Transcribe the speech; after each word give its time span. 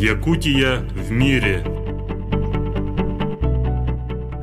Якутия 0.00 0.84
в 0.94 1.10
мире. 1.10 1.64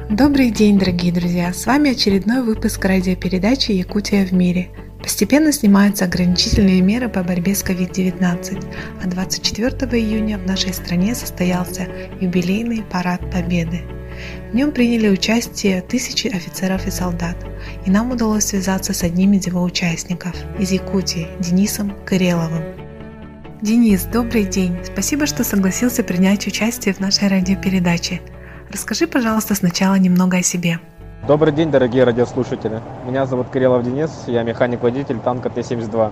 Добрый 0.10 0.51
день, 0.51 0.78
дорогие 0.78 1.13
друзья! 1.13 1.54
С 1.54 1.65
вами 1.65 1.92
очередной 1.92 2.44
выпуск 2.44 2.83
радиопередачи 2.83 3.71
«Якутия 3.71 4.26
в 4.26 4.33
мире». 4.33 4.68
Постепенно 5.01 5.54
снимаются 5.54 6.04
ограничительные 6.04 6.81
меры 6.81 7.08
по 7.08 7.23
борьбе 7.23 7.55
с 7.55 7.63
COVID-19, 7.63 8.65
а 9.01 9.08
24 9.08 9.72
июня 9.97 10.40
в 10.40 10.46
нашей 10.46 10.73
стране 10.73 11.15
состоялся 11.15 11.87
юбилейный 12.19 12.83
парад 12.92 13.22
Победы. 13.31 13.83
В 14.51 14.56
нем 14.56 14.74
приняли 14.74 15.08
участие 15.08 15.81
тысячи 15.81 16.27
офицеров 16.27 16.85
и 16.85 16.91
солдат, 16.91 17.38
и 17.85 17.90
нам 17.90 18.12
удалось 18.12 18.44
связаться 18.44 18.91
с 18.91 19.03
одним 19.03 19.31
из 19.31 19.48
его 19.48 19.63
участников 19.63 20.35
из 20.59 20.72
Якутии, 20.72 21.30
Денисом 21.40 21.94
Кыреловым. 22.06 22.75
Денис, 23.62 24.04
добрый 24.04 24.44
день. 24.44 24.77
Спасибо, 24.84 25.26
что 25.26 25.45
согласился 25.45 26.04
принять 26.04 26.45
участие 26.45 26.94
в 26.94 27.00
нашей 27.00 27.30
радиопередаче. 27.30 28.22
Расскажи, 28.70 29.08
пожалуйста, 29.08 29.55
сначала 29.55 29.95
немного 29.95 30.38
о 30.38 30.44
себе. 30.44 30.80
Добрый 31.26 31.54
день, 31.54 31.72
дорогие 31.72 32.04
радиослушатели. 32.04 32.81
Меня 33.08 33.26
зовут 33.26 33.50
Кириллов 33.52 33.86
Денис, 33.86 34.12
я 34.28 34.44
механик-водитель 34.44 35.20
танка 35.20 35.50
Т-72. 35.50 36.12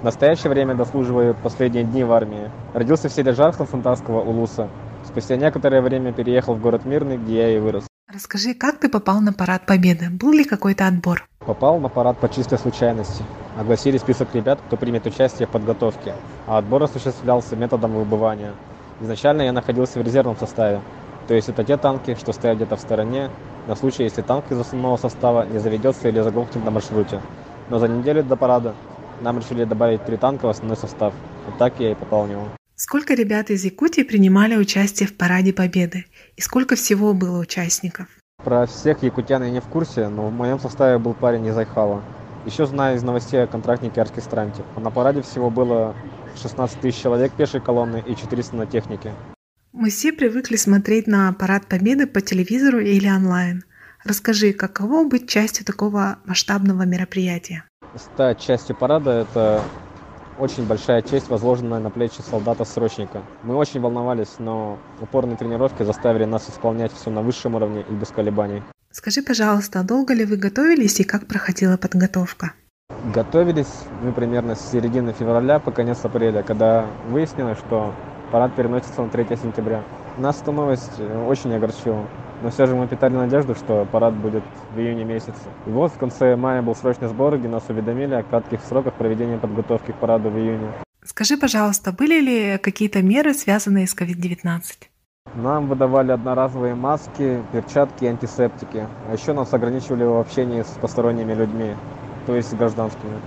В 0.00 0.04
настоящее 0.04 0.50
время 0.50 0.74
дослуживаю 0.74 1.34
последние 1.34 1.84
дни 1.84 2.04
в 2.04 2.12
армии. 2.12 2.50
Родился 2.72 3.10
в 3.10 3.12
селе 3.12 3.34
Жархал 3.34 3.66
Фонтанского 3.66 4.22
Улуса. 4.22 4.68
Спустя 5.06 5.36
некоторое 5.36 5.82
время 5.82 6.14
переехал 6.14 6.54
в 6.54 6.60
город 6.62 6.86
Мирный, 6.86 7.18
где 7.18 7.36
я 7.36 7.56
и 7.56 7.58
вырос. 7.58 7.84
Расскажи, 8.10 8.54
как 8.54 8.78
ты 8.78 8.88
попал 8.88 9.20
на 9.20 9.34
парад 9.34 9.66
Победы? 9.66 10.08
Был 10.08 10.32
ли 10.32 10.44
какой-то 10.44 10.86
отбор? 10.86 11.28
Попал 11.40 11.78
на 11.80 11.90
парад 11.90 12.18
по 12.18 12.30
чистой 12.30 12.58
случайности. 12.58 13.22
Огласили 13.58 13.98
список 13.98 14.32
ребят, 14.34 14.60
кто 14.64 14.76
примет 14.76 15.04
участие 15.04 15.48
в 15.48 15.50
подготовке, 15.50 16.14
а 16.46 16.58
отбор 16.58 16.84
осуществлялся 16.84 17.56
методом 17.56 17.92
выбывания. 17.92 18.52
Изначально 19.00 19.42
я 19.42 19.52
находился 19.52 19.98
в 19.98 20.02
резервном 20.02 20.36
составе, 20.36 20.80
то 21.26 21.34
есть 21.34 21.48
это 21.48 21.64
те 21.64 21.76
танки, 21.76 22.14
что 22.14 22.32
стоят 22.32 22.58
где-то 22.58 22.76
в 22.76 22.80
стороне, 22.80 23.30
на 23.66 23.74
случай, 23.74 24.04
если 24.04 24.22
танк 24.22 24.44
из 24.50 24.60
основного 24.60 24.96
состава 24.96 25.44
не 25.44 25.58
заведется 25.58 26.08
или 26.08 26.20
заглохнет 26.20 26.64
на 26.64 26.70
маршруте. 26.70 27.20
Но 27.68 27.80
за 27.80 27.88
неделю 27.88 28.22
до 28.22 28.36
парада 28.36 28.76
нам 29.22 29.38
решили 29.38 29.64
добавить 29.64 30.04
три 30.04 30.16
танка 30.16 30.46
в 30.46 30.50
основной 30.50 30.76
состав. 30.76 31.12
Вот 31.46 31.58
так 31.58 31.74
я 31.80 31.90
и 31.90 31.94
попал 31.96 32.26
в 32.26 32.30
него. 32.30 32.48
Сколько 32.76 33.14
ребят 33.14 33.50
из 33.50 33.64
Якутии 33.64 34.02
принимали 34.02 34.54
участие 34.54 35.08
в 35.08 35.16
Параде 35.16 35.52
Победы? 35.52 36.04
И 36.36 36.40
сколько 36.40 36.76
всего 36.76 37.12
было 37.12 37.40
участников? 37.40 38.06
Про 38.44 38.66
всех 38.66 39.02
якутян 39.02 39.42
я 39.42 39.50
не 39.50 39.60
в 39.60 39.64
курсе, 39.64 40.08
но 40.08 40.28
в 40.28 40.32
моем 40.32 40.60
составе 40.60 40.98
был 40.98 41.12
парень 41.12 41.44
из 41.46 41.58
Айхала. 41.58 42.04
Еще 42.48 42.64
знаю 42.64 42.96
из 42.96 43.02
новостей 43.02 43.44
о 43.44 43.46
контрактнике 43.46 44.00
оркестранте. 44.00 44.62
На 44.74 44.90
параде 44.90 45.20
всего 45.20 45.50
было 45.50 45.94
16 46.40 46.80
тысяч 46.80 46.98
человек 46.98 47.30
пешей 47.34 47.60
колонны 47.60 48.02
и 48.06 48.16
400 48.16 48.56
на 48.56 48.64
технике. 48.64 49.12
Мы 49.72 49.90
все 49.90 50.14
привыкли 50.14 50.56
смотреть 50.56 51.06
на 51.06 51.30
Парад 51.34 51.66
Победы 51.66 52.06
по 52.06 52.22
телевизору 52.22 52.78
или 52.78 53.06
онлайн. 53.06 53.64
Расскажи, 54.02 54.54
каково 54.54 55.06
быть 55.06 55.28
частью 55.28 55.66
такого 55.66 56.20
масштабного 56.24 56.84
мероприятия? 56.86 57.64
Стать 57.94 58.40
частью 58.40 58.74
парада– 58.76 59.10
это 59.30 59.60
очень 60.38 60.66
большая 60.66 61.02
честь, 61.02 61.28
возложенная 61.28 61.80
на 61.80 61.90
плечи 61.90 62.22
солдата-срочника. 62.22 63.22
Мы 63.42 63.56
очень 63.56 63.82
волновались, 63.82 64.36
но 64.38 64.78
упорные 65.02 65.36
тренировки 65.36 65.82
заставили 65.82 66.24
нас 66.24 66.48
исполнять 66.48 66.94
все 66.94 67.10
на 67.10 67.20
высшем 67.20 67.56
уровне 67.56 67.84
и 67.86 67.92
без 67.92 68.08
колебаний. 68.08 68.62
Скажи, 68.98 69.22
пожалуйста, 69.22 69.84
долго 69.84 70.12
ли 70.12 70.24
вы 70.24 70.36
готовились 70.36 70.98
и 70.98 71.04
как 71.04 71.28
проходила 71.28 71.76
подготовка? 71.76 72.54
Готовились 73.14 73.72
мы 74.02 74.12
примерно 74.12 74.56
с 74.56 74.72
середины 74.72 75.12
февраля 75.12 75.60
по 75.60 75.70
конец 75.70 76.04
апреля, 76.04 76.42
когда 76.42 76.84
выяснилось, 77.08 77.58
что 77.58 77.94
парад 78.32 78.56
переносится 78.56 79.02
на 79.02 79.08
3 79.08 79.36
сентября. 79.40 79.84
Нас 80.18 80.42
эта 80.42 80.50
новость 80.50 80.98
э, 80.98 81.26
очень 81.28 81.54
огорчила. 81.54 82.08
Но 82.42 82.50
все 82.50 82.66
же 82.66 82.74
мы 82.74 82.88
питали 82.88 83.14
надежду, 83.14 83.54
что 83.54 83.86
парад 83.92 84.14
будет 84.14 84.42
в 84.74 84.80
июне 84.80 85.04
месяце. 85.04 85.46
И 85.66 85.70
вот 85.70 85.92
в 85.92 85.96
конце 85.96 86.34
мая 86.34 86.60
был 86.60 86.74
срочный 86.74 87.06
сбор, 87.06 87.38
где 87.38 87.46
нас 87.46 87.62
уведомили 87.68 88.14
о 88.14 88.24
кратких 88.24 88.60
сроках 88.68 88.94
проведения 88.94 89.38
подготовки 89.38 89.92
к 89.92 89.94
параду 90.00 90.28
в 90.28 90.36
июне. 90.36 90.72
Скажи, 91.04 91.36
пожалуйста, 91.36 91.92
были 91.92 92.20
ли 92.20 92.58
какие-то 92.58 93.00
меры, 93.00 93.32
связанные 93.32 93.86
с 93.86 93.94
COVID-19? 93.94 94.88
Нам 95.38 95.68
выдавали 95.68 96.10
одноразовые 96.10 96.74
маски, 96.74 97.44
перчатки 97.52 98.04
и 98.04 98.08
антисептики. 98.08 98.88
А 99.08 99.12
еще 99.12 99.32
нас 99.32 99.54
ограничивали 99.54 100.02
в 100.02 100.16
общении 100.16 100.62
с 100.62 100.78
посторонними 100.80 101.32
людьми, 101.32 101.76
то 102.26 102.34
есть 102.34 102.52
гражданскими. 102.54 103.20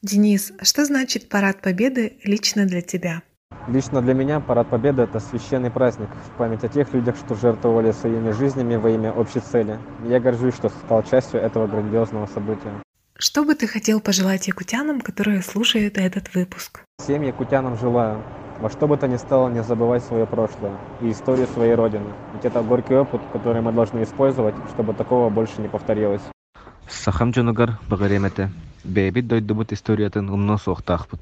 Денис, 0.00 0.50
что 0.62 0.86
значит 0.86 1.28
парад 1.28 1.60
Победы 1.60 2.16
лично 2.24 2.64
для 2.64 2.80
тебя? 2.80 3.20
Лично 3.66 4.00
для 4.00 4.14
меня 4.14 4.40
Парад 4.40 4.70
Победы– 4.70 5.02
это 5.02 5.20
священный 5.20 5.70
праздник 5.70 6.08
в 6.08 6.38
память 6.38 6.64
о 6.64 6.68
тех 6.68 6.94
людях, 6.94 7.16
что 7.16 7.34
жертвовали 7.34 7.92
своими 7.92 8.30
жизнями 8.30 8.76
во 8.76 8.88
имя 8.88 9.12
общей 9.12 9.40
цели. 9.40 9.78
Я 10.06 10.20
горжусь, 10.20 10.54
что 10.54 10.70
стал 10.70 11.02
частью 11.02 11.40
этого 11.40 11.66
грандиозного 11.66 12.24
события. 12.26 12.72
Что 13.18 13.44
бы 13.44 13.54
ты 13.54 13.66
хотел 13.66 14.00
пожелать 14.00 14.46
якутянам, 14.46 15.02
которые 15.02 15.42
слушают 15.42 15.98
этот 15.98 16.34
выпуск? 16.34 16.80
Всем 16.98 17.22
якутянам 17.22 17.76
желаю 17.76 18.22
во 18.60 18.70
что 18.70 18.86
бы 18.86 18.96
то 18.96 19.06
ни 19.06 19.16
стало 19.16 19.48
не 19.48 19.62
забывать 19.62 20.02
свое 20.04 20.26
прошлое 20.26 20.76
и 21.00 21.10
историю 21.10 21.46
своей 21.46 21.74
родины. 21.74 22.12
Ведь 22.34 22.44
это 22.44 22.62
горький 22.62 22.96
опыт, 22.96 23.20
который 23.32 23.62
мы 23.62 23.72
должны 23.72 24.02
использовать, 24.02 24.54
чтобы 24.74 24.94
такого 24.94 25.30
больше 25.30 25.60
не 25.60 25.68
повторилось. 25.68 26.22
Сахам 26.88 27.32
жонугар. 27.34 27.78
Бэбит 28.84 29.26
дойдубут 29.26 29.72
историятын 29.72 30.30
умно 30.30 30.56
соохтаахпыт. 30.56 31.20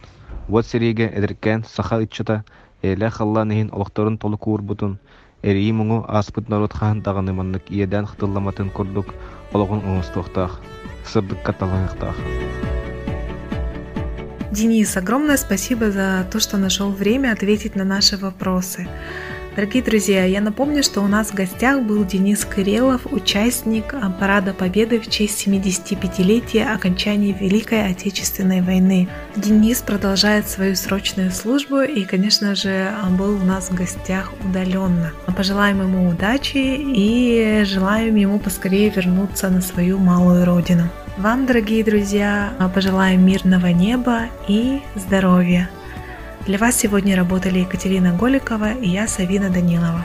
Вот 0.48 0.66
сериге 0.66 1.10
эдеркен 1.12 1.64
саха 1.64 2.04
итчата 2.04 2.44
эле 2.82 3.10
халланыхин 3.10 3.70
олохторун 3.72 4.18
толу 4.18 4.38
куурбутун 4.38 4.98
эрии 5.42 5.72
муңу 5.72 6.04
аспыт 6.08 6.48
народ 6.48 6.72
хаан 6.72 7.02
даганы 7.02 7.32
маннык 7.32 7.70
иеден 7.70 8.06
хтылламатын 8.06 8.70
курдук 8.70 9.14
ологун 9.52 9.82
уңустуохтаах 9.84 10.60
сырдык 11.04 11.42
каталаахтаах 11.42 12.45
Денис, 14.56 14.96
огромное 14.96 15.36
спасибо 15.36 15.90
за 15.90 16.26
то, 16.32 16.40
что 16.40 16.56
нашел 16.56 16.90
время 16.90 17.32
ответить 17.32 17.76
на 17.76 17.84
наши 17.84 18.16
вопросы. 18.16 18.88
Дорогие 19.56 19.82
друзья, 19.82 20.24
я 20.26 20.42
напомню, 20.42 20.82
что 20.82 21.00
у 21.00 21.08
нас 21.08 21.28
в 21.28 21.34
гостях 21.34 21.80
был 21.80 22.04
Денис 22.04 22.44
Кырелов, 22.44 23.06
участник 23.10 23.94
Парада 24.20 24.52
Победы 24.52 25.00
в 25.00 25.08
честь 25.08 25.48
75-летия 25.48 26.74
окончания 26.74 27.32
Великой 27.32 27.90
Отечественной 27.90 28.60
войны. 28.60 29.08
Денис 29.34 29.80
продолжает 29.80 30.46
свою 30.46 30.76
срочную 30.76 31.30
службу 31.30 31.80
и, 31.80 32.04
конечно 32.04 32.54
же, 32.54 32.92
был 33.18 33.36
у 33.36 33.44
нас 33.46 33.70
в 33.70 33.74
гостях 33.74 34.30
удаленно. 34.44 35.14
Пожелаем 35.34 35.80
ему 35.80 36.10
удачи 36.10 36.58
и 36.58 37.64
желаем 37.64 38.16
ему 38.16 38.38
поскорее 38.38 38.90
вернуться 38.90 39.48
на 39.48 39.62
свою 39.62 39.96
малую 39.96 40.44
родину. 40.44 40.90
Вам, 41.16 41.46
дорогие 41.46 41.82
друзья, 41.82 42.52
пожелаем 42.74 43.24
мирного 43.24 43.68
неба 43.68 44.24
и 44.48 44.82
здоровья. 44.96 45.70
Для 46.46 46.58
вас 46.58 46.76
сегодня 46.76 47.16
работали 47.16 47.58
Екатерина 47.58 48.12
Голикова 48.12 48.72
и 48.74 48.88
я, 48.90 49.08
Савина 49.08 49.50
Данилова. 49.50 50.04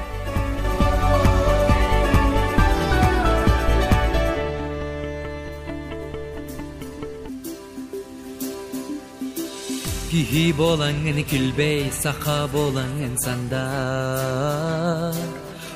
Кихи 10.09 10.49
болаңын 10.57 11.21
күлбей, 11.29 11.91
саха 11.93 12.49
болаңын 12.51 13.13
санда 13.21 13.61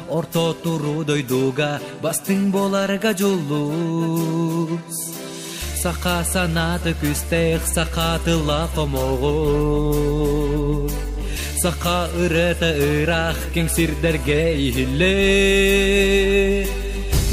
Орто 0.09 0.51
туру 0.63 1.05
дойдуга, 1.05 1.79
бастың 2.01 2.49
боларга 2.51 3.13
жолус 3.13 5.05
сақа 5.85 6.17
санаты 6.25 6.91
күстех 6.97 7.61
сақатыла 7.75 8.61
қомоғу 8.75 9.33
сақа 11.61 11.99
ырыта 12.23 12.69
ырах 12.87 13.37
кеңсирдерге 13.53 14.41
ихилле 14.65 15.19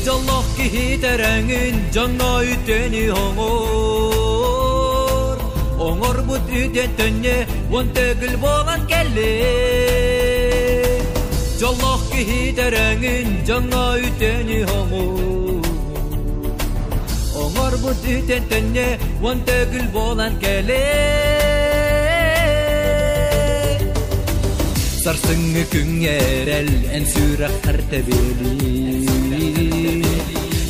жоллох 0.05 0.47
кихитереңин 0.59 1.77
жаңа 1.97 2.33
үтени 2.53 3.05
оңор 3.23 4.57
оңор 5.89 6.17
бут 6.29 6.47
үтен 6.63 6.91
төнне 7.01 7.37
он 7.81 7.87
төгүл 7.97 8.37
болан 8.45 8.83
жоллох 11.63 12.03
кихитереңин 12.13 13.29
жаңа 13.49 13.85
үтени 14.11 14.61
оңор 14.77 15.72
Шоғыр 17.53 17.75
бұл 17.83 17.97
түйтен 18.01 18.47
түнне, 18.49 18.85
Он 19.21 19.43
төгіл 19.45 19.85
болан 19.93 20.39
кәле. 20.41 20.79
Сарсыңы 25.03 25.65
күңер 25.73 26.49
әрәл, 26.49 26.71
Ән 26.97 27.05
сүрақ 27.13 27.55
қарты 27.67 28.01
бері. 28.09 28.55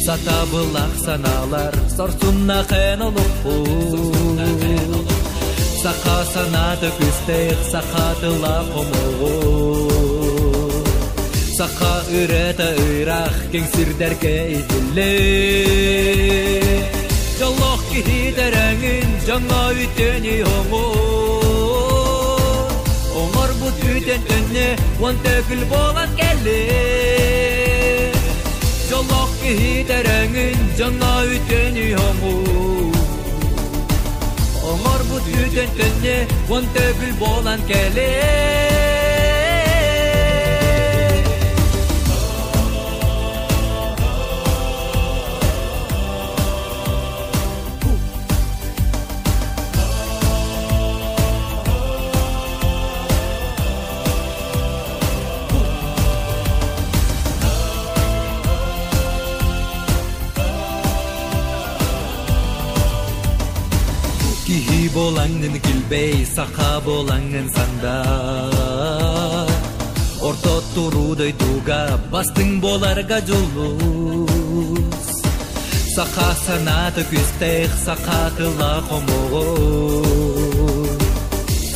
Сата 0.03 0.39
бұл 0.51 0.75
ақсаналар, 0.81 1.79
Сарсынна 1.95 2.59
қен 2.73 3.07
олып 3.07 3.35
бұл. 3.45 5.07
Сақа 5.83 6.19
санады 6.35 6.91
күстейік, 6.99 7.61
Сақаты 7.71 8.31
лақымығы. 8.43 9.35
Сақа 11.59 11.95
үрәті 12.11 12.69
үйрақ, 12.89 13.35
Кең 13.55 13.71
сүрдәр 13.77 14.19
кейтілі. 14.25 15.72
기대랑은 18.01 19.21
장마위 19.27 19.95
때니 19.95 20.41
홍오 20.41 20.77
옹얼 23.15 23.51
부투된 23.61 24.25
뜬네 24.25 24.77
원택을 24.99 25.67
보만 25.67 26.17
깰래 26.17 28.13
졸록 28.89 29.39
기대랑은 29.43 30.77
장마위 30.77 31.47
때니 31.47 31.93
홍오 31.93 32.93
옹얼 34.63 34.99
부투된 35.01 35.75
뜬네 35.75 36.29
원택을 36.49 37.13
보만 37.19 37.61
깰래 37.67 38.92
болаңнын 64.95 65.57
килбей 65.67 66.27
сака 66.35 66.73
болаңнын 66.87 67.49
санда. 67.57 67.97
Орто 70.23 70.55
туруудой 70.75 71.33
дуга 71.41 71.99
бастың 72.13 72.61
боларга 72.63 73.19
жулуз 73.27 75.03
сака 75.95 76.29
санаты 76.45 77.03
күстех 77.11 77.73
сака 77.85 78.21
кыла 78.37 78.75
комогу 78.89 79.43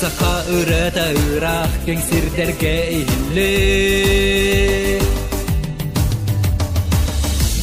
сака 0.01 0.31
үрөтө 0.57 1.07
үрақ 1.25 1.75
кең 1.85 2.01
сирдерге 2.07 2.77
ийилли 3.01 3.51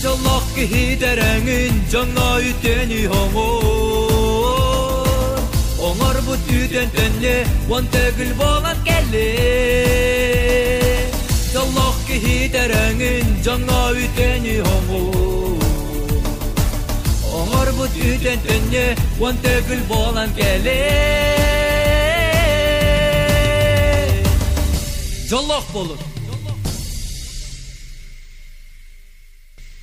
жолок 0.03 0.45
кихидереңин 0.57 1.81
жаңа 1.95 2.29
үтени 2.51 3.01
түтен 6.53 6.89
төнне 6.93 7.33
он 7.75 7.87
төгіл 7.93 8.33
болан 8.37 8.77
келе 8.85 9.23
жаллах 11.53 11.97
кехи 12.09 12.35
тәрәңін 12.53 13.31
жаңа 13.47 13.79
үтені 14.03 14.55
хоңу 14.67 15.01
оңар 17.41 17.73
бұ 17.79 17.89
түтен 17.97 18.45
төнне 18.45 18.85
он 19.29 19.41
төгіл 19.45 19.85
болан 19.89 20.33
келе 20.37 20.79
жаллах 25.31 25.65
болып 25.73 26.12